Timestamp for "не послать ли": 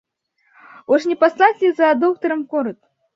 1.09-1.71